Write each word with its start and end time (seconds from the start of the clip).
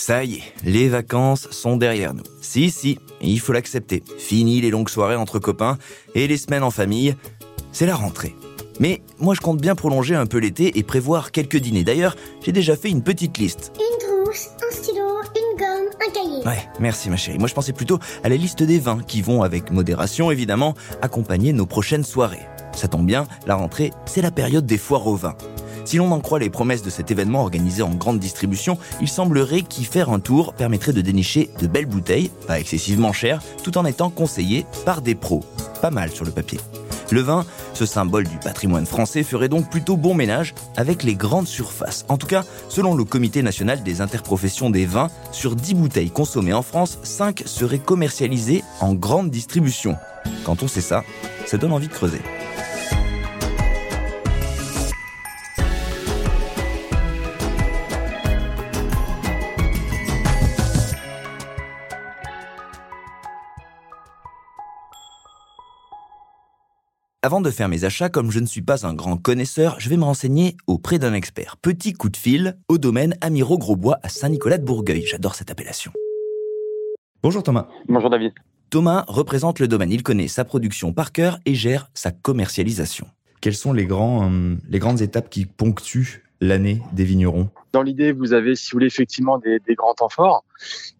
Ça 0.00 0.24
y 0.24 0.36
est, 0.36 0.42
les 0.64 0.88
vacances 0.88 1.46
sont 1.50 1.76
derrière 1.76 2.14
nous. 2.14 2.22
Si, 2.40 2.70
si, 2.70 2.98
il 3.20 3.38
faut 3.38 3.52
l'accepter. 3.52 4.02
Fini 4.16 4.62
les 4.62 4.70
longues 4.70 4.88
soirées 4.88 5.14
entre 5.14 5.38
copains 5.38 5.76
et 6.14 6.26
les 6.26 6.38
semaines 6.38 6.62
en 6.62 6.70
famille. 6.70 7.16
C'est 7.70 7.84
la 7.84 7.96
rentrée. 7.96 8.34
Mais 8.78 9.02
moi 9.18 9.34
je 9.34 9.42
compte 9.42 9.60
bien 9.60 9.74
prolonger 9.74 10.14
un 10.14 10.24
peu 10.24 10.38
l'été 10.38 10.78
et 10.78 10.82
prévoir 10.84 11.32
quelques 11.32 11.58
dîners. 11.58 11.84
D'ailleurs, 11.84 12.16
j'ai 12.42 12.50
déjà 12.50 12.76
fait 12.76 12.88
une 12.88 13.02
petite 13.02 13.36
liste. 13.36 13.72
Une 13.76 14.24
trousse, 14.24 14.48
un 14.66 14.74
stylo, 14.74 15.04
une 15.36 15.58
gomme, 15.58 15.90
un 16.00 16.10
cahier. 16.10 16.46
Ouais, 16.46 16.66
merci 16.80 17.10
ma 17.10 17.18
chérie. 17.18 17.38
Moi 17.38 17.48
je 17.48 17.54
pensais 17.54 17.74
plutôt 17.74 17.98
à 18.24 18.30
la 18.30 18.36
liste 18.36 18.62
des 18.62 18.78
vins 18.78 19.02
qui 19.06 19.20
vont, 19.20 19.42
avec 19.42 19.70
modération 19.70 20.30
évidemment, 20.30 20.74
accompagner 21.02 21.52
nos 21.52 21.66
prochaines 21.66 22.04
soirées. 22.04 22.46
Ça 22.74 22.88
tombe 22.88 23.04
bien, 23.04 23.26
la 23.46 23.56
rentrée, 23.56 23.90
c'est 24.06 24.22
la 24.22 24.30
période 24.30 24.64
des 24.64 24.78
foires 24.78 25.06
au 25.06 25.16
vin. 25.16 25.36
Si 25.84 25.96
l'on 25.96 26.12
en 26.12 26.20
croit 26.20 26.38
les 26.38 26.50
promesses 26.50 26.82
de 26.82 26.90
cet 26.90 27.10
événement 27.10 27.42
organisé 27.42 27.82
en 27.82 27.90
grande 27.90 28.18
distribution, 28.18 28.78
il 29.00 29.08
semblerait 29.08 29.62
qu'y 29.62 29.84
faire 29.84 30.10
un 30.10 30.20
tour 30.20 30.54
permettrait 30.54 30.92
de 30.92 31.00
dénicher 31.00 31.50
de 31.60 31.66
belles 31.66 31.86
bouteilles, 31.86 32.30
pas 32.46 32.60
excessivement 32.60 33.12
chères, 33.12 33.42
tout 33.62 33.78
en 33.78 33.84
étant 33.84 34.10
conseillées 34.10 34.66
par 34.84 35.02
des 35.02 35.14
pros. 35.14 35.44
Pas 35.80 35.90
mal 35.90 36.10
sur 36.10 36.24
le 36.24 36.30
papier. 36.30 36.58
Le 37.10 37.22
vin, 37.22 37.44
ce 37.74 37.86
symbole 37.86 38.28
du 38.28 38.36
patrimoine 38.36 38.86
français, 38.86 39.24
ferait 39.24 39.48
donc 39.48 39.68
plutôt 39.68 39.96
bon 39.96 40.14
ménage 40.14 40.54
avec 40.76 41.02
les 41.02 41.16
grandes 41.16 41.48
surfaces. 41.48 42.04
En 42.08 42.16
tout 42.16 42.28
cas, 42.28 42.44
selon 42.68 42.94
le 42.94 43.04
Comité 43.04 43.42
national 43.42 43.82
des 43.82 44.00
interprofessions 44.00 44.70
des 44.70 44.86
vins, 44.86 45.10
sur 45.32 45.56
10 45.56 45.74
bouteilles 45.74 46.10
consommées 46.10 46.52
en 46.52 46.62
France, 46.62 46.98
5 47.02 47.42
seraient 47.46 47.80
commercialisées 47.80 48.62
en 48.80 48.94
grande 48.94 49.30
distribution. 49.30 49.96
Quand 50.44 50.62
on 50.62 50.68
sait 50.68 50.80
ça, 50.80 51.02
ça 51.46 51.56
donne 51.56 51.72
envie 51.72 51.88
de 51.88 51.92
creuser. 51.92 52.20
Avant 67.22 67.42
de 67.42 67.50
faire 67.50 67.68
mes 67.68 67.84
achats, 67.84 68.08
comme 68.08 68.30
je 68.30 68.40
ne 68.40 68.46
suis 68.46 68.62
pas 68.62 68.86
un 68.86 68.94
grand 68.94 69.18
connaisseur, 69.18 69.78
je 69.78 69.90
vais 69.90 69.98
me 69.98 70.04
renseigner 70.04 70.56
auprès 70.66 70.98
d'un 70.98 71.12
expert. 71.12 71.58
Petit 71.58 71.92
coup 71.92 72.08
de 72.08 72.16
fil 72.16 72.56
au 72.68 72.78
domaine 72.78 73.14
Amiro 73.20 73.58
Grosbois 73.58 73.98
à 74.02 74.08
Saint-Nicolas 74.08 74.56
de 74.56 74.64
Bourgueil. 74.64 75.04
J'adore 75.04 75.34
cette 75.34 75.50
appellation. 75.50 75.92
Bonjour 77.22 77.42
Thomas. 77.42 77.68
Bonjour 77.90 78.08
David. 78.08 78.32
Thomas 78.70 79.04
représente 79.06 79.58
le 79.58 79.68
domaine, 79.68 79.92
il 79.92 80.02
connaît 80.02 80.28
sa 80.28 80.46
production 80.46 80.94
par 80.94 81.12
cœur 81.12 81.38
et 81.44 81.54
gère 81.54 81.90
sa 81.92 82.10
commercialisation. 82.10 83.06
Quelles 83.42 83.54
sont 83.54 83.74
les, 83.74 83.84
grands, 83.84 84.30
euh, 84.32 84.56
les 84.70 84.78
grandes 84.78 85.02
étapes 85.02 85.28
qui 85.28 85.44
ponctuent 85.44 86.24
l'année 86.40 86.82
des 86.92 87.04
vignerons 87.04 87.48
Dans 87.72 87.82
l'idée, 87.82 88.12
vous 88.12 88.32
avez, 88.32 88.56
si 88.56 88.70
vous 88.70 88.76
voulez, 88.76 88.86
effectivement 88.86 89.38
des, 89.38 89.58
des 89.60 89.74
grands 89.74 89.94
temps 89.94 90.08
forts 90.08 90.44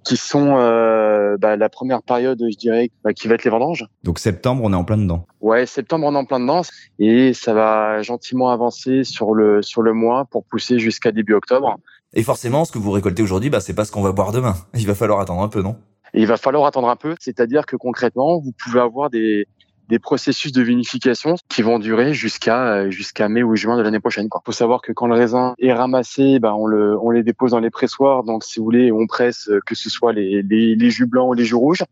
qui 0.05 0.17
sont 0.17 0.57
euh, 0.57 1.37
bah, 1.39 1.57
la 1.57 1.69
première 1.69 2.03
période, 2.03 2.39
je 2.41 2.57
dirais, 2.57 2.91
bah, 3.05 3.13
qui 3.13 3.29
va 3.29 3.35
être 3.35 3.45
les 3.45 3.51
vendanges. 3.51 3.87
Donc 4.03 4.19
septembre, 4.19 4.63
on 4.65 4.73
est 4.73 4.77
en 4.77 4.85
plein 4.85 4.97
dedans. 4.97 5.27
Ouais, 5.41 5.67
septembre, 5.67 6.07
on 6.07 6.15
est 6.15 6.19
en 6.19 6.25
plein 6.25 6.41
dedans 6.41 6.63
et 6.99 7.33
ça 7.35 7.53
va 7.53 8.03
gentiment 8.03 8.51
avancer 8.51 9.05
sur 9.05 9.35
le 9.35 9.63
sur 9.63 9.83
le 9.83 9.93
mois 9.93 10.25
pour 10.25 10.45
pousser 10.45 10.79
jusqu'à 10.79 11.13
début 11.13 11.35
octobre. 11.35 11.79
Et 12.13 12.23
forcément, 12.23 12.65
ce 12.65 12.73
que 12.73 12.79
vous 12.79 12.91
récoltez 12.91 13.23
aujourd'hui, 13.23 13.51
bah, 13.51 13.61
c'est 13.61 13.75
pas 13.75 13.85
ce 13.85 13.93
qu'on 13.93 14.03
va 14.03 14.13
boire 14.13 14.33
demain. 14.33 14.57
Il 14.75 14.87
va 14.87 14.95
falloir 14.95 15.21
attendre 15.21 15.43
un 15.43 15.49
peu, 15.49 15.63
non? 15.63 15.77
Et 16.13 16.21
il 16.23 16.27
va 16.27 16.37
falloir 16.37 16.67
attendre 16.67 16.89
un 16.89 16.97
peu, 16.97 17.15
c'est-à-dire 17.21 17.67
que 17.67 17.77
concrètement, 17.77 18.41
vous 18.41 18.53
pouvez 18.53 18.81
avoir 18.81 19.11
des 19.11 19.47
des 19.91 19.99
processus 19.99 20.53
de 20.53 20.63
vinification 20.63 21.35
qui 21.49 21.63
vont 21.63 21.79
durer 21.79 22.15
jusqu'à 22.15 22.75
euh, 22.75 22.91
jusqu'à 22.91 23.29
mai 23.29 23.43
ou 23.43 23.57
juin 23.57 23.77
de 23.77 23.83
l'année 23.83 24.01
prochaine. 24.01 24.27
Il 24.33 24.39
faut 24.47 24.53
savoir 24.53 24.81
que 24.81 24.93
quand 24.93 25.09
le 25.09 25.15
raisin 25.15 25.55
est 25.59 25.73
ramassé, 25.73 26.39
ben 26.39 26.53
on 26.53 26.67
le 26.67 26.97
on 27.01 27.11
les 27.11 27.25
dépose 27.25 27.51
dans 27.51 27.59
les 27.59 27.71
pressoirs. 27.71 28.23
Donc 28.23 28.45
si 28.45 28.59
vous 28.59 28.65
voulez, 28.65 28.93
on 28.93 29.07
presse 29.07 29.49
euh, 29.49 29.61
que 29.67 29.75
ce 29.75 29.91
soit 29.91 30.13
les, 30.13 30.43
les, 30.43 30.77
les 30.77 30.91
jus 30.91 31.07
blancs 31.07 31.29
ou 31.29 31.35
les 31.35 31.45
jus 31.45 31.57
rouges. 31.57 31.83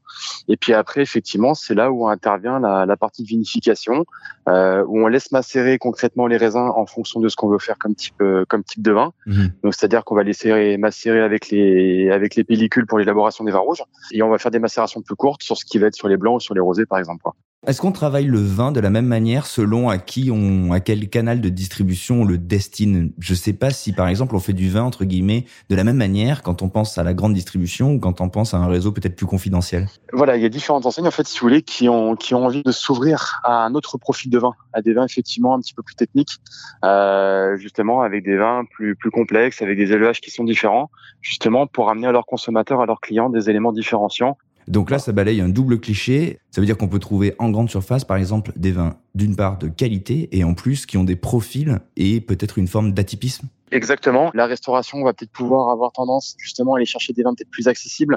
Et 0.47 0.57
puis 0.57 0.73
après, 0.73 1.03
effectivement, 1.03 1.55
c'est 1.55 1.75
là 1.75 1.91
où 1.91 2.09
intervient 2.09 2.61
la, 2.61 2.87
la 2.87 2.97
partie 2.97 3.23
de 3.25 3.29
vinification, 3.29 4.07
euh, 4.49 4.85
où 4.87 5.05
on 5.05 5.09
laisse 5.09 5.33
macérer 5.33 5.79
concrètement 5.79 6.27
les 6.29 6.37
raisins 6.37 6.71
en 6.75 6.87
fonction 6.87 7.21
de 7.21 7.29
ce 7.29 7.37
qu'on 7.37 7.49
veut 7.49 7.59
faire 7.59 7.79
comme 7.79 7.97
type 7.97 8.23
euh, 8.23 8.45
comme 8.49 8.63
type 8.63 8.83
de 8.83 8.93
vin. 8.93 9.13
Mmh. 9.27 9.47
Donc 9.65 9.75
c'est-à-dire 9.75 10.05
qu'on 10.05 10.15
va 10.15 10.23
laisser 10.23 10.79
macérer 10.79 11.21
avec 11.21 11.51
les 11.51 12.11
avec 12.11 12.37
les 12.37 12.45
pellicules 12.45 12.87
pour 12.87 12.99
l'élaboration 12.99 13.43
des 13.45 13.51
vins 13.51 13.59
rouges, 13.59 13.83
et 14.13 14.23
on 14.23 14.31
va 14.31 14.39
faire 14.39 14.53
des 14.53 14.61
macérations 14.61 15.03
plus 15.03 15.17
courtes 15.17 15.43
sur 15.43 15.57
ce 15.57 15.65
qui 15.65 15.79
va 15.79 15.89
être 15.89 15.97
sur 15.97 16.09
les 16.09 16.17
blancs 16.17 16.37
ou 16.37 16.41
sur 16.41 16.55
les 16.55 16.61
rosés 16.61 16.87
par 16.87 17.01
exemple. 17.01 17.23
quoi. 17.23 17.35
Est-ce 17.67 17.81
qu'on 17.81 17.91
travaille 17.91 18.27
le 18.27 18.39
vin 18.39 18.71
de 18.71 18.79
la 18.79 18.89
même 18.89 19.07
manière 19.07 19.45
selon 19.45 19.89
à 19.89 19.99
qui 19.99 20.31
on, 20.31 20.71
à 20.71 20.79
quel 20.79 21.09
canal 21.09 21.41
de 21.41 21.49
distribution 21.49 22.23
on 22.23 22.25
le 22.25 22.39
destine? 22.39 23.11
Je 23.19 23.35
sais 23.35 23.53
pas 23.53 23.71
si 23.71 23.93
par 23.93 24.07
exemple 24.07 24.37
on 24.37 24.39
fait 24.39 24.53
du 24.53 24.71
vin 24.71 24.85
entre 24.85 25.05
guillemets 25.05 25.45
de 25.69 25.75
la 25.75 25.83
même 25.83 25.97
manière 25.97 26.45
quand 26.45 26.63
on 26.63 26.69
pense 26.69 26.99
à 26.99 27.03
la 27.03 27.15
grande 27.15 27.35
distribution 27.35 27.95
ou 27.95 27.99
quand 27.99 28.21
on 28.21 28.29
pense 28.29 28.55
à 28.55 28.59
un 28.59 28.69
réseau 28.69 28.93
peut-être 28.93 29.17
plus 29.17 29.27
confidentiel. 29.27 29.89
Voilà, 30.13 30.37
il 30.37 30.43
y 30.43 30.47
a 30.47 30.49
différentes 30.49 30.87
enseignes 30.87 31.09
en 31.09 31.11
fait, 31.11 31.27
si 31.27 31.41
vous 31.41 31.47
voulez, 31.47 31.63
qui 31.63 31.89
ont 31.89 32.15
qui 32.15 32.33
ont 32.33 32.45
envie 32.45 32.63
de 32.63 32.71
s'ouvrir 32.71 33.41
à 33.43 33.65
un 33.65 33.75
autre 33.75 33.99
profil 33.99 34.31
de 34.31 34.39
vin, 34.39 34.53
à 34.73 34.81
des 34.81 34.93
vins 34.93 35.05
effectivement 35.05 35.53
un 35.53 35.59
petit 35.59 35.75
peu 35.75 35.83
plus 35.83 35.97
techniques, 35.97 36.37
euh, 36.85 37.57
justement 37.57 38.03
avec 38.03 38.25
des 38.25 38.37
vins 38.37 38.67
plus 38.71 38.95
plus 38.95 39.11
complexes, 39.11 39.63
avec 39.63 39.77
des 39.77 39.91
élevages 39.91 40.21
qui 40.21 40.31
sont 40.31 40.45
différents, 40.45 40.93
justement 41.23 41.67
pour 41.67 41.91
amener 41.91 42.07
à 42.07 42.13
leurs 42.13 42.27
consommateurs, 42.27 42.81
à 42.81 42.87
leurs 42.87 43.01
clients 43.01 43.31
des 43.31 43.51
éléments 43.51 43.73
différenciants 43.73 44.39
Donc 44.69 44.91
là, 44.91 44.99
ça 44.99 45.13
balaye 45.13 45.41
un 45.41 45.49
double 45.49 45.81
cliché. 45.81 46.39
Ça 46.51 46.61
veut 46.61 46.67
dire 46.67 46.77
qu'on 46.77 46.89
peut 46.89 46.99
trouver 46.99 47.35
en 47.39 47.51
grande 47.51 47.71
surface, 47.71 48.05
par 48.05 48.17
exemple, 48.17 48.53
des 48.57 48.73
vins 48.73 48.97
d'une 49.15 49.35
part 49.35 49.59
de 49.59 49.69
qualité 49.69 50.29
et 50.33 50.45
en 50.45 50.55
plus 50.55 50.87
qui 50.87 50.97
ont 50.97 51.05
des 51.05 51.17
profils 51.17 51.79
et 51.97 52.21
peut-être 52.21 52.59
une 52.59 52.69
forme 52.69 52.93
d'atypisme. 52.93 53.49
Exactement. 53.73 54.31
La 54.35 54.47
restauration 54.47 55.03
va 55.05 55.13
peut-être 55.13 55.33
pouvoir 55.33 55.71
avoir 55.71 55.93
tendance 55.93 56.35
justement 56.39 56.75
à 56.75 56.77
aller 56.79 56.87
chercher 56.87 57.13
des 57.13 57.23
vins 57.23 57.35
peut-être 57.35 57.51
plus 57.51 57.69
accessibles, 57.69 58.17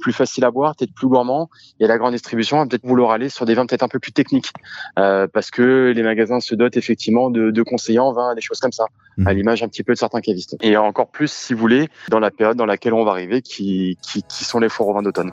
plus 0.00 0.12
faciles 0.12 0.44
à 0.44 0.50
boire, 0.50 0.74
peut-être 0.76 0.92
plus 0.94 1.06
gourmands. 1.06 1.48
Et 1.78 1.86
la 1.86 1.96
grande 1.96 2.12
distribution 2.12 2.56
va 2.58 2.66
peut-être 2.66 2.84
vouloir 2.84 3.12
aller 3.12 3.28
sur 3.28 3.46
des 3.46 3.54
vins 3.54 3.66
peut-être 3.66 3.84
un 3.84 3.88
peu 3.88 4.00
plus 4.00 4.12
techniques, 4.12 4.50
euh, 4.98 5.26
parce 5.32 5.50
que 5.50 5.92
les 5.94 6.02
magasins 6.02 6.40
se 6.40 6.54
dotent 6.54 6.76
effectivement 6.76 7.30
de, 7.30 7.50
de 7.50 7.62
conseillers 7.62 8.00
en 8.00 8.12
vin, 8.12 8.34
des 8.34 8.40
choses 8.40 8.58
comme 8.58 8.72
ça, 8.72 8.84
Mhm. 9.18 9.26
à 9.28 9.32
l'image 9.34 9.62
un 9.62 9.68
petit 9.68 9.82
peu 9.84 9.92
de 9.92 9.98
certains 9.98 10.20
cavistes. 10.20 10.56
Et 10.62 10.76
encore 10.76 11.08
plus, 11.08 11.30
si 11.30 11.52
vous 11.54 11.60
voulez, 11.60 11.88
dans 12.08 12.18
la 12.18 12.30
période 12.30 12.56
dans 12.56 12.66
laquelle 12.66 12.94
on 12.94 13.04
va 13.04 13.12
arriver, 13.12 13.42
qui, 13.42 13.96
qui, 14.02 14.22
qui 14.22 14.44
sont 14.44 14.58
les 14.58 14.68
foires 14.68 14.88
au 14.88 14.94
vin 14.94 15.02
d'automne. 15.02 15.30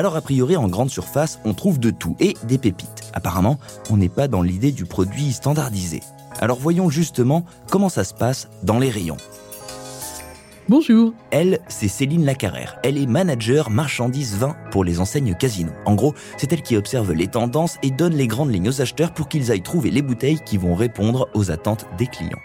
Alors 0.00 0.16
a 0.16 0.22
priori, 0.22 0.56
en 0.56 0.66
grande 0.66 0.88
surface, 0.88 1.38
on 1.44 1.52
trouve 1.52 1.78
de 1.78 1.90
tout 1.90 2.16
et 2.20 2.34
des 2.44 2.56
pépites. 2.56 3.02
Apparemment, 3.12 3.58
on 3.90 3.98
n'est 3.98 4.08
pas 4.08 4.28
dans 4.28 4.40
l'idée 4.40 4.72
du 4.72 4.86
produit 4.86 5.30
standardisé. 5.30 6.00
Alors 6.40 6.58
voyons 6.58 6.88
justement 6.88 7.44
comment 7.70 7.90
ça 7.90 8.02
se 8.04 8.14
passe 8.14 8.48
dans 8.62 8.78
les 8.78 8.88
rayons. 8.88 9.18
Bonjour. 10.70 11.12
Elle, 11.30 11.58
c'est 11.68 11.86
Céline 11.86 12.24
Lacarrère. 12.24 12.78
Elle 12.82 12.96
est 12.96 13.04
manager 13.04 13.68
marchandises 13.68 14.38
vin 14.38 14.56
pour 14.70 14.84
les 14.84 15.00
enseignes 15.00 15.34
Casino. 15.34 15.70
En 15.84 15.96
gros, 15.96 16.14
c'est 16.38 16.50
elle 16.50 16.62
qui 16.62 16.78
observe 16.78 17.12
les 17.12 17.26
tendances 17.26 17.76
et 17.82 17.90
donne 17.90 18.14
les 18.14 18.26
grandes 18.26 18.54
lignes 18.54 18.70
aux 18.70 18.80
acheteurs 18.80 19.12
pour 19.12 19.28
qu'ils 19.28 19.52
aillent 19.52 19.60
trouver 19.60 19.90
les 19.90 20.00
bouteilles 20.00 20.40
qui 20.46 20.56
vont 20.56 20.76
répondre 20.76 21.28
aux 21.34 21.50
attentes 21.50 21.84
des 21.98 22.06
clients. 22.06 22.40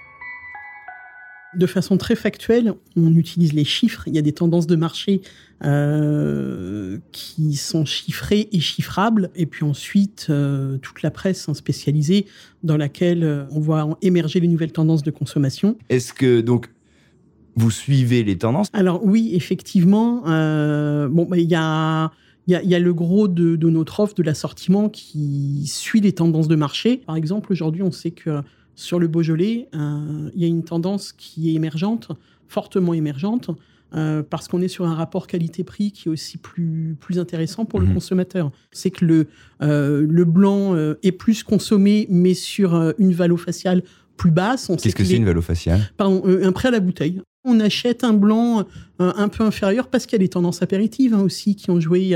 De 1.57 1.65
façon 1.67 1.97
très 1.97 2.15
factuelle, 2.15 2.73
on 2.97 3.15
utilise 3.15 3.53
les 3.53 3.63
chiffres. 3.63 4.03
Il 4.07 4.15
y 4.15 4.17
a 4.17 4.21
des 4.21 4.33
tendances 4.33 4.67
de 4.67 4.75
marché 4.75 5.21
euh, 5.63 6.97
qui 7.11 7.55
sont 7.55 7.85
chiffrées 7.85 8.49
et 8.51 8.59
chiffrables. 8.59 9.29
Et 9.35 9.45
puis 9.45 9.63
ensuite, 9.63 10.27
euh, 10.29 10.77
toute 10.79 11.01
la 11.01 11.11
presse 11.11 11.47
hein, 11.47 11.53
spécialisée 11.53 12.25
dans 12.63 12.75
laquelle 12.75 13.23
euh, 13.23 13.45
on 13.51 13.59
voit 13.61 13.97
émerger 14.01 14.39
les 14.41 14.49
nouvelles 14.49 14.73
tendances 14.73 15.03
de 15.03 15.11
consommation. 15.11 15.77
Est-ce 15.89 16.13
que 16.13 16.41
donc 16.41 16.69
vous 17.55 17.71
suivez 17.71 18.23
les 18.23 18.37
tendances? 18.37 18.67
Alors 18.73 19.05
oui, 19.05 19.31
effectivement, 19.33 20.23
euh, 20.27 21.07
bon, 21.07 21.25
bah, 21.25 21.37
il 21.37 21.49
y 21.49 21.55
a 21.55 22.11
il 22.47 22.51
y, 22.51 22.55
a, 22.55 22.61
il 22.61 22.69
y 22.69 22.75
a 22.75 22.79
le 22.79 22.93
gros 22.93 23.27
de, 23.27 23.55
de 23.55 23.69
notre 23.71 24.01
offre, 24.01 24.13
de 24.13 24.21
l'assortiment 24.21 24.87
qui 24.87 25.63
suit 25.65 26.01
les 26.01 26.11
tendances 26.11 26.47
de 26.47 26.55
marché. 26.55 26.97
Par 26.97 27.15
exemple, 27.15 27.51
aujourd'hui, 27.51 27.81
on 27.81 27.91
sait 27.91 28.11
que 28.11 28.41
sur 28.75 28.99
le 28.99 29.07
Beaujolais, 29.07 29.67
euh, 29.73 30.29
il 30.35 30.41
y 30.41 30.45
a 30.45 30.47
une 30.47 30.63
tendance 30.63 31.11
qui 31.13 31.49
est 31.49 31.53
émergente, 31.53 32.09
fortement 32.47 32.93
émergente, 32.93 33.49
euh, 33.93 34.23
parce 34.29 34.47
qu'on 34.47 34.61
est 34.61 34.67
sur 34.67 34.85
un 34.85 34.93
rapport 34.95 35.27
qualité-prix 35.27 35.91
qui 35.91 36.09
est 36.09 36.11
aussi 36.11 36.37
plus, 36.37 36.97
plus 36.99 37.17
intéressant 37.19 37.63
pour 37.65 37.79
Mhm. 37.79 37.87
le 37.87 37.93
consommateur. 37.93 38.51
C'est 38.71 38.91
que 38.91 39.05
le, 39.05 39.27
euh, 39.61 40.05
le 40.09 40.25
blanc 40.25 40.75
euh, 40.75 40.95
est 41.03 41.11
plus 41.13 41.43
consommé, 41.43 42.05
mais 42.09 42.33
sur 42.33 42.93
une 42.97 43.13
valo 43.13 43.37
faciale 43.37 43.83
plus 44.17 44.31
basse. 44.31 44.71
Qu'est-ce 44.81 44.95
que 44.95 45.03
c'est 45.03 45.13
est- 45.13 45.17
une 45.17 45.25
valo 45.25 45.41
faciale? 45.41 45.81
Pardon, 45.97 46.23
un 46.25 46.51
prêt 46.51 46.67
à 46.69 46.71
la 46.71 46.79
bouteille. 46.79 47.21
On 47.45 47.59
achète 47.59 48.03
un 48.03 48.13
blanc 48.13 48.59
euh, 48.59 49.13
un 49.15 49.27
peu 49.29 49.43
inférieur 49.43 49.87
parce 49.87 50.05
qu'il 50.05 50.13
y 50.13 50.21
a 50.21 50.25
des 50.25 50.29
tendances 50.29 50.61
apéritives 50.61 51.13
hein, 51.13 51.21
aussi 51.21 51.55
qui 51.55 51.69
ont 51.69 51.79
joué, 51.79 52.15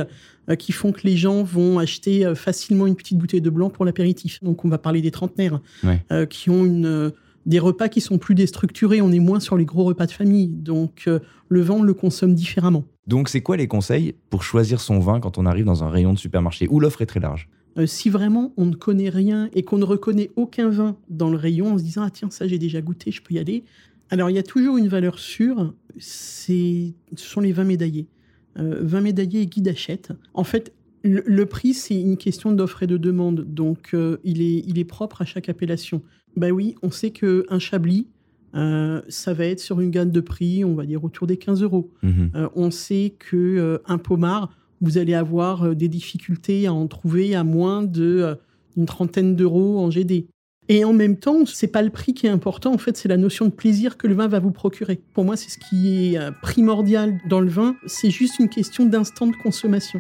euh, 0.50 0.56
qui 0.56 0.72
font 0.72 0.92
que 0.92 1.02
les 1.04 1.16
gens 1.18 1.44
vont 1.44 1.78
acheter 1.80 2.26
euh, 2.26 2.34
facilement 2.36 2.88
une 2.88 2.96
petite 2.96 3.18
bouteille 3.18 3.42
de 3.42 3.50
blanc 3.50 3.70
pour 3.70 3.86
l'apéritif. 3.86 4.44
Donc 4.44 4.66
on 4.66 4.70
va 4.70 4.78
parler 4.80 5.02
des 5.02 5.12
trentenaires 5.12 5.60
Ouais. 5.84 6.04
euh, 6.12 6.26
qui 6.26 6.50
ont 6.50 6.66
une, 6.66 7.12
des 7.46 7.60
repas 7.60 7.90
qui 7.90 8.02
sont 8.02 8.18
plus 8.18 8.34
déstructurés. 8.36 9.02
On 9.02 9.12
est 9.12 9.20
moins 9.20 9.40
sur 9.40 9.56
les 9.56 9.66
gros 9.66 9.84
repas 9.84 10.08
de 10.08 10.12
famille. 10.12 10.48
Donc 10.48 11.04
euh, 11.08 11.20
le 11.48 11.62
vin, 11.62 11.76
on 11.76 11.84
le 11.84 11.94
consomme 11.94 12.34
différemment. 12.34 12.84
Donc 13.08 13.30
c'est 13.30 13.42
quoi 13.42 13.56
les 13.58 13.68
conseils 13.68 14.16
pour 14.30 14.44
choisir 14.44 14.82
son 14.82 15.00
vin 15.00 15.20
quand 15.20 15.38
on 15.38 15.46
arrive 15.46 15.66
dans 15.66 15.84
un 15.84 15.90
rayon 15.90 16.14
de 16.14 16.20
supermarché 16.20 16.68
où 16.70 16.80
l'offre 16.80 17.02
est 17.02 17.06
très 17.08 17.20
large? 17.20 17.50
Euh, 17.78 17.86
si 17.86 18.10
vraiment 18.10 18.52
on 18.58 18.66
ne 18.66 18.74
connaît 18.76 19.10
rien 19.10 19.48
et 19.54 19.62
qu'on 19.62 19.78
ne 19.78 19.86
reconnaît 19.86 20.32
aucun 20.36 20.70
vin 20.70 20.96
dans 21.10 21.30
le 21.30 21.38
rayon 21.38 21.74
en 21.74 21.78
se 21.78 21.84
disant 21.84 22.02
ah 22.04 22.10
tiens 22.10 22.32
ça 22.32 22.48
j'ai 22.48 22.58
déjà 22.58 22.82
goûté 22.82 23.12
je 23.12 23.22
peux 23.22 23.36
y 23.36 23.40
aller 23.40 23.64
Alors, 24.10 24.30
il 24.30 24.36
y 24.36 24.40
a 24.40 24.44
toujours 24.44 24.78
une 24.78 24.88
valeur 24.88 25.20
sûre, 25.20 25.74
ce 25.98 26.92
sont 27.16 27.42
les 27.42 27.52
20 27.52 27.64
médaillés. 27.64 28.08
20 28.56 29.02
médaillés 29.02 29.42
et 29.44 29.48
qui 29.48 29.62
d'achète. 29.62 30.12
En 30.34 30.44
fait, 30.44 30.74
le, 31.04 31.46
prix, 31.46 31.74
c'est 31.74 32.00
une 32.00 32.18
question 32.18 32.52
d'offre 32.52 32.84
et 32.84 32.88
de 32.88 32.98
demande, 32.98 33.46
donc 33.48 33.96
il, 34.24 34.42
est, 34.42 34.64
il 34.68 34.80
est 34.80 34.86
propre 34.86 35.22
à 35.22 35.26
chaque 35.26 35.48
appellation. 35.48 36.02
Ben 36.36 36.52
oui, 36.52 36.76
on 36.82 36.92
sait 36.92 37.12
qu'un 37.12 37.60
Chablis, 37.60 38.08
euh, 38.56 39.02
ça 39.10 39.34
va 39.34 39.46
être 39.46 39.60
sur 39.60 39.80
une 39.80 39.92
gamme 39.92 40.12
de 40.12 40.22
prix, 40.22 40.64
on 40.64 40.74
va 40.74 40.86
dire 40.86 41.04
autour 41.04 41.28
des 41.28 41.38
15 41.38 41.62
euros. 41.62 41.92
Mhm. 42.02 42.32
Euh, 42.36 42.50
on 42.56 42.72
sait 42.72 43.16
que 43.20 43.36
euh, 43.36 43.78
un 43.86 43.98
pommard, 43.98 44.50
vous 44.82 44.98
allez 44.98 45.14
avoir 45.14 45.76
des 45.76 45.88
difficultés 45.88 46.68
à 46.68 46.74
en 46.74 46.88
trouver 46.88 47.36
à 47.36 47.44
moins 47.44 47.84
de 47.84 48.38
une 48.78 48.86
trentaine 48.86 49.36
d'euros 49.36 49.78
en 49.80 49.90
GD. 49.90 50.28
Et 50.70 50.86
en 50.86 50.94
même 50.94 51.18
temps, 51.18 51.46
c'est 51.46 51.68
pas 51.68 51.82
le 51.82 51.90
prix 51.90 52.14
qui 52.14 52.28
est 52.28 52.30
important. 52.30 52.72
En 52.74 52.78
fait, 52.78 52.96
c'est 52.96 53.10
la 53.10 53.18
notion 53.18 53.46
de 53.46 53.52
plaisir 53.52 53.98
que 53.98 54.08
le 54.08 54.14
vin 54.14 54.28
va 54.28 54.40
vous 54.40 54.52
procurer. 54.52 55.02
Pour 55.14 55.26
moi, 55.26 55.36
c'est 55.36 55.50
ce 55.50 55.58
qui 55.58 56.14
est 56.14 56.20
primordial 56.42 57.20
dans 57.28 57.42
le 57.42 57.50
vin. 57.50 57.76
C'est 57.88 58.12
juste 58.12 58.40
une 58.40 58.50
question 58.50 58.86
d'instant 58.86 59.28
de 59.28 59.36
consommation. 59.36 60.00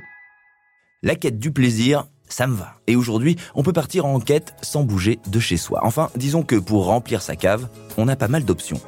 La 1.01 1.15
quête 1.15 1.39
du 1.39 1.51
plaisir, 1.51 2.05
ça 2.29 2.47
me 2.47 2.55
va. 2.55 2.75
Et 2.87 2.95
aujourd'hui, 2.95 3.35
on 3.55 3.63
peut 3.63 3.73
partir 3.73 4.05
en 4.05 4.19
quête 4.19 4.53
sans 4.61 4.83
bouger 4.83 5.19
de 5.27 5.39
chez 5.39 5.57
soi. 5.57 5.79
Enfin, 5.83 6.09
disons 6.15 6.43
que 6.43 6.55
pour 6.55 6.85
remplir 6.85 7.21
sa 7.21 7.35
cave, 7.35 7.67
on 7.97 8.07
a 8.07 8.15
pas 8.15 8.27
mal 8.27 8.45
d'options. 8.45 8.79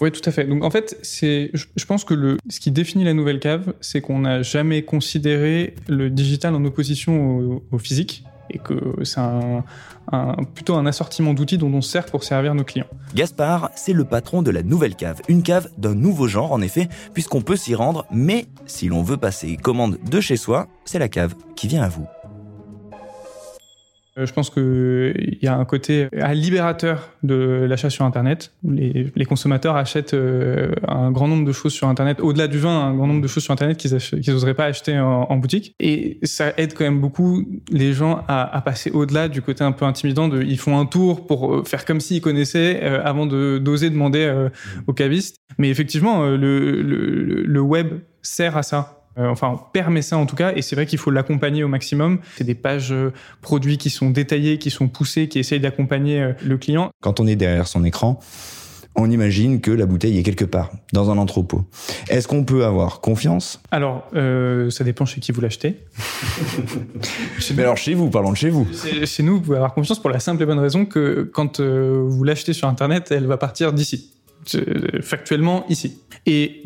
Oui, 0.00 0.10
tout 0.12 0.22
à 0.24 0.32
fait. 0.32 0.44
Donc 0.44 0.64
en 0.64 0.70
fait, 0.70 0.98
c'est, 1.02 1.50
je 1.52 1.84
pense 1.84 2.04
que 2.04 2.14
le, 2.14 2.38
ce 2.48 2.58
qui 2.58 2.70
définit 2.70 3.04
la 3.04 3.12
nouvelle 3.12 3.38
cave, 3.38 3.74
c'est 3.80 4.00
qu'on 4.00 4.20
n'a 4.20 4.42
jamais 4.42 4.82
considéré 4.82 5.74
le 5.88 6.08
digital 6.08 6.54
en 6.54 6.64
opposition 6.64 7.62
au, 7.70 7.78
physique 7.78 8.24
et 8.50 8.58
que 8.58 8.74
c'est 9.04 9.20
plutôt 10.54 10.74
un 10.74 10.86
assortiment 10.86 11.34
d'outils 11.34 11.58
dont 11.58 11.72
on 11.72 11.80
sert 11.80 12.06
pour 12.06 12.24
servir 12.24 12.54
nos 12.54 12.64
clients. 12.64 12.86
Gaspard, 13.14 13.70
c'est 13.74 13.92
le 13.92 14.04
patron 14.04 14.42
de 14.42 14.50
la 14.50 14.62
nouvelle 14.62 14.96
cave. 14.96 15.20
Une 15.28 15.42
cave 15.42 15.68
d'un 15.78 15.94
nouveau 15.94 16.28
genre, 16.28 16.52
en 16.52 16.60
effet, 16.60 16.88
puisqu'on 17.14 17.42
peut 17.42 17.56
s'y 17.56 17.74
rendre, 17.74 18.06
mais 18.10 18.46
si 18.66 18.88
l'on 18.88 19.02
veut 19.02 19.16
passer 19.16 19.56
commande 19.56 19.98
de 20.10 20.20
chez 20.20 20.36
soi, 20.36 20.66
c'est 20.84 20.98
la 20.98 21.08
cave 21.08 21.34
qui 21.56 21.68
vient 21.68 21.82
à 21.82 21.88
vous. 21.88 22.06
Euh, 24.18 24.26
je 24.26 24.32
pense 24.32 24.50
qu'il 24.50 25.38
y 25.40 25.46
a 25.46 25.56
un 25.56 25.64
côté 25.64 26.08
libérateur 26.32 27.10
de 27.22 27.66
l'achat 27.68 27.90
sur 27.90 28.04
Internet. 28.04 28.52
Les, 28.64 29.12
les 29.14 29.24
consommateurs 29.24 29.76
achètent 29.76 30.14
euh, 30.14 30.72
un 30.86 31.10
grand 31.12 31.28
nombre 31.28 31.44
de 31.44 31.52
choses 31.52 31.72
sur 31.72 31.88
Internet, 31.88 32.20
au-delà 32.20 32.48
du 32.48 32.58
vin, 32.58 32.70
un 32.70 32.94
grand 32.94 33.06
nombre 33.06 33.22
de 33.22 33.28
choses 33.28 33.44
sur 33.44 33.52
Internet 33.52 33.76
qu'ils 33.76 33.92
n'oseraient 34.28 34.54
pas 34.54 34.64
acheter 34.64 34.98
en, 34.98 35.36
boutique. 35.36 35.74
Et 35.80 36.18
ça 36.22 36.52
aide 36.58 36.74
quand 36.74 36.84
même 36.84 37.00
beaucoup 37.00 37.46
les 37.70 37.92
gens 37.92 38.24
à, 38.28 38.54
à 38.54 38.60
passer 38.60 38.90
au-delà 38.90 39.28
du 39.28 39.40
côté 39.40 39.64
un 39.64 39.72
peu 39.72 39.86
intimidant 39.86 40.28
de 40.28 40.42
ils 40.42 40.58
font 40.58 40.78
un 40.78 40.86
tour 40.86 41.26
pour 41.26 41.54
euh, 41.54 41.64
faire 41.64 41.84
comme 41.84 42.00
s'ils 42.00 42.20
connaissaient 42.20 42.82
avant 42.82 43.26
de 43.26 43.58
d'oser 43.58 43.90
demander 43.90 44.48
au 44.86 44.92
caviste. 44.92 45.36
Mais 45.58 45.70
effectivement, 45.70 46.24
le, 46.26 46.82
le, 46.82 47.42
le 47.44 47.60
web 47.60 48.00
sert 48.22 48.56
à 48.56 48.62
ça 48.62 48.99
euh, 48.99 48.99
enfin, 49.16 49.48
on 49.54 49.56
permet 49.56 50.02
ça 50.02 50.16
en 50.16 50.26
tout 50.26 50.36
cas, 50.36 50.52
et 50.54 50.62
c'est 50.62 50.76
vrai 50.76 50.86
qu'il 50.86 50.98
faut 50.98 51.10
l'accompagner 51.10 51.64
au 51.64 51.68
maximum. 51.68 52.20
C'est 52.36 52.44
des 52.44 52.54
pages 52.54 52.92
euh, 52.92 53.12
produits 53.42 53.78
qui 53.78 53.90
sont 53.90 54.10
détaillées, 54.10 54.58
qui 54.58 54.70
sont 54.70 54.88
poussées, 54.88 55.28
qui 55.28 55.38
essayent 55.38 55.60
d'accompagner 55.60 56.20
euh, 56.20 56.32
le 56.44 56.58
client. 56.58 56.90
Quand 57.02 57.20
on 57.20 57.26
est 57.26 57.36
derrière 57.36 57.66
son 57.66 57.84
écran, 57.84 58.20
on 58.96 59.10
imagine 59.10 59.60
que 59.60 59.70
la 59.70 59.86
bouteille 59.86 60.18
est 60.18 60.22
quelque 60.22 60.44
part, 60.44 60.70
dans 60.92 61.10
un 61.10 61.18
entrepôt. 61.18 61.64
Est-ce 62.08 62.26
qu'on 62.26 62.44
peut 62.44 62.64
avoir 62.64 63.00
confiance? 63.00 63.60
Alors, 63.70 64.08
ça 64.12 64.84
dépend 64.84 65.04
chez 65.06 65.20
qui 65.20 65.30
vous 65.30 65.40
l'achetez. 65.40 65.76
Mais 67.54 67.62
alors 67.62 67.76
chez 67.76 67.94
vous, 67.94 68.10
parlons 68.10 68.32
de 68.32 68.36
chez 68.36 68.50
vous. 68.50 68.66
Chez 69.04 69.22
nous, 69.22 69.36
vous 69.36 69.40
pouvez 69.42 69.56
avoir 69.56 69.74
confiance 69.74 70.00
pour 70.00 70.10
la 70.10 70.18
simple 70.18 70.42
et 70.42 70.46
bonne 70.46 70.58
raison 70.58 70.86
que 70.86 71.30
quand 71.32 71.60
vous 71.60 72.24
l'achetez 72.24 72.52
sur 72.52 72.66
Internet, 72.66 73.12
elle 73.12 73.26
va 73.26 73.36
partir 73.36 73.72
d'ici 73.72 74.10
factuellement 75.02 75.64
ici. 75.68 75.98
Et 76.26 76.62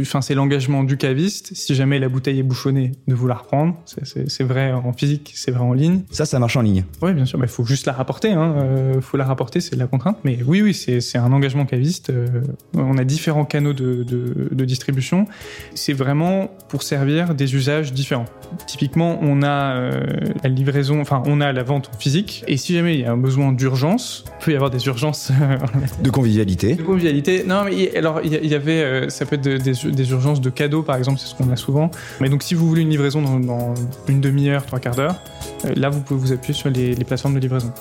enfin, 0.00 0.20
c'est 0.20 0.34
l'engagement 0.34 0.84
du 0.84 0.96
caviste. 0.96 1.54
Si 1.54 1.74
jamais 1.74 1.98
la 1.98 2.08
bouteille 2.08 2.38
est 2.38 2.44
bouchonnée, 2.44 2.92
de 3.06 3.14
vous 3.14 3.26
la 3.26 3.34
reprendre. 3.34 3.76
C'est 3.86 4.44
vrai 4.44 4.72
en 4.72 4.92
physique, 4.92 5.32
c'est 5.34 5.50
vrai 5.50 5.62
en 5.62 5.72
ligne. 5.72 6.02
Ça, 6.10 6.26
ça 6.26 6.38
marche 6.38 6.56
en 6.56 6.62
ligne. 6.62 6.84
Oui, 7.02 7.12
bien 7.14 7.24
sûr. 7.24 7.38
Il 7.42 7.48
faut 7.48 7.64
juste 7.64 7.86
la 7.86 7.92
rapporter. 7.92 8.28
Il 8.28 8.34
hein. 8.34 8.54
euh, 8.58 9.00
faut 9.00 9.16
la 9.16 9.24
rapporter, 9.24 9.60
c'est 9.60 9.76
la 9.76 9.86
contrainte. 9.86 10.18
Mais 10.24 10.38
oui, 10.46 10.62
oui, 10.62 10.74
c'est 10.74 11.18
un 11.18 11.32
engagement 11.32 11.66
caviste. 11.66 12.10
Euh, 12.10 12.26
on 12.74 12.98
a 12.98 13.04
différents 13.04 13.44
canaux 13.44 13.72
de, 13.72 14.02
de, 14.02 14.48
de 14.50 14.64
distribution. 14.64 15.26
C'est 15.74 15.92
vraiment 15.92 16.50
pour 16.68 16.82
servir 16.82 17.34
des 17.34 17.54
usages 17.54 17.92
différents. 17.92 18.26
Typiquement, 18.66 19.18
on 19.22 19.42
a 19.42 19.76
euh, 19.76 20.00
la 20.42 20.48
livraison, 20.48 21.00
enfin, 21.00 21.22
on 21.26 21.40
a 21.40 21.52
la 21.52 21.62
vente 21.62 21.90
physique. 21.98 22.44
Et 22.48 22.56
si 22.56 22.74
jamais 22.74 22.94
il 22.94 23.00
y 23.00 23.04
a 23.04 23.12
un 23.12 23.16
besoin 23.16 23.52
d'urgence, 23.52 24.24
il 24.40 24.44
peut 24.44 24.52
y 24.52 24.54
avoir 24.54 24.70
des 24.70 24.86
urgences. 24.86 25.32
de 26.02 26.10
convivialité. 26.10 26.77
De 26.78 26.84
convivialité. 26.84 27.42
Non, 27.44 27.64
mais 27.64 27.96
alors, 27.96 28.20
il 28.22 28.46
y, 28.46 28.54
avait, 28.54 28.82
euh, 28.82 29.08
ça 29.08 29.26
peut 29.26 29.34
être 29.34 29.42
des, 29.42 30.10
urgences 30.10 30.40
de 30.40 30.48
cadeaux, 30.48 30.82
par 30.82 30.96
exemple, 30.96 31.18
c'est 31.18 31.26
ce 31.26 31.34
qu'on 31.34 31.50
a 31.50 31.56
souvent. 31.56 31.90
Mais 32.20 32.28
donc, 32.28 32.44
si 32.44 32.54
vous 32.54 32.68
voulez 32.68 32.82
une 32.82 32.90
livraison 32.90 33.20
dans, 33.20 33.74
une 34.06 34.20
demi-heure, 34.20 34.64
trois 34.64 34.78
quarts 34.78 34.94
d'heure, 34.94 35.16
euh, 35.64 35.72
là, 35.74 35.90
vous 35.90 36.00
pouvez 36.00 36.20
vous 36.20 36.32
appuyer 36.32 36.54
sur 36.54 36.70
les, 36.70 36.94
les 36.94 37.04
plateformes 37.04 37.34
de 37.34 37.40
livraison. 37.40 37.72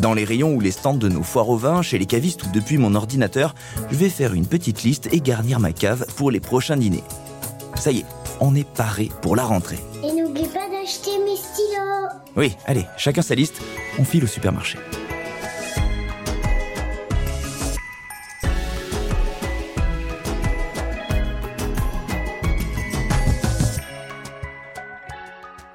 Dans 0.00 0.14
les 0.14 0.24
rayons 0.24 0.54
ou 0.54 0.60
les 0.60 0.72
stands 0.72 0.94
de 0.94 1.08
nos 1.08 1.22
foires 1.22 1.48
au 1.48 1.56
vin, 1.56 1.82
chez 1.82 1.96
les 1.96 2.06
cavistes 2.06 2.42
ou 2.42 2.48
depuis 2.52 2.78
mon 2.78 2.96
ordinateur, 2.96 3.54
je 3.92 3.96
vais 3.96 4.08
faire 4.08 4.34
une 4.34 4.46
petite 4.46 4.82
liste 4.82 5.08
et 5.12 5.20
garnir 5.20 5.60
ma 5.60 5.72
cave 5.72 6.04
pour 6.16 6.32
les 6.32 6.40
prochains 6.40 6.76
dîners. 6.76 7.04
Ça 7.76 7.92
y 7.92 7.98
est, 7.98 8.06
on 8.40 8.56
est 8.56 8.68
paré 8.68 9.08
pour 9.20 9.36
la 9.36 9.44
rentrée. 9.44 9.78
Et 10.02 10.12
n'oublie 10.12 10.48
pas 10.48 10.68
d'acheter 10.68 11.12
mes 11.24 11.36
stylos. 11.36 12.08
Oui, 12.34 12.56
allez, 12.66 12.86
chacun 12.96 13.22
sa 13.22 13.36
liste, 13.36 13.62
on 14.00 14.04
file 14.04 14.24
au 14.24 14.26
supermarché. 14.26 14.78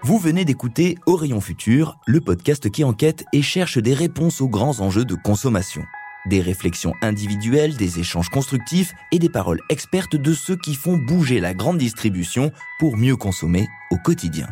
Vous 0.08 0.20
venez 0.20 0.46
d'écouter 0.46 0.98
Rayon 1.06 1.42
Futur, 1.42 2.00
le 2.06 2.22
podcast 2.22 2.70
qui 2.70 2.86
enquête 2.86 3.26
et 3.34 3.42
cherche 3.42 3.78
des 3.78 3.94
réponses 3.94 4.40
aux 4.40 4.48
grands 4.48 4.80
enjeux 4.80 5.04
de 5.04 5.16
consommation. 5.16 5.84
Des 6.28 6.40
réflexions 6.40 6.94
individuelles, 7.02 7.76
des 7.76 8.00
échanges 8.00 8.30
constructifs 8.30 8.94
et 9.12 9.20
des 9.20 9.28
paroles 9.28 9.60
expertes 9.70 10.16
de 10.16 10.34
ceux 10.34 10.56
qui 10.56 10.76
font 10.76 10.96
bouger 10.96 11.42
la 11.42 11.54
grande 11.54 11.78
distribution 11.78 12.54
pour 12.80 12.96
mieux 12.96 13.18
consommer 13.18 13.68
au 13.92 13.98
quotidien. 13.98 14.48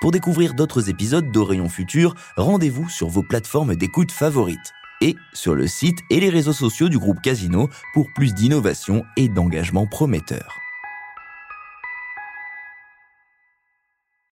Pour 0.00 0.12
découvrir 0.12 0.54
d'autres 0.54 0.88
épisodes 0.88 1.30
d'Au 1.30 1.68
Futur, 1.68 2.14
rendez-vous 2.38 2.88
sur 2.88 3.08
vos 3.08 3.22
plateformes 3.22 3.76
d'écoute 3.76 4.10
favorites 4.10 4.72
et 5.02 5.14
sur 5.34 5.54
le 5.54 5.66
site 5.66 5.98
et 6.08 6.20
les 6.20 6.30
réseaux 6.30 6.54
sociaux 6.54 6.88
du 6.88 6.98
groupe 6.98 7.20
Casino 7.20 7.68
pour 7.92 8.06
plus 8.14 8.32
d'innovation 8.32 9.04
et 9.18 9.28
d'engagement 9.28 9.86
prometteur. 9.86 10.56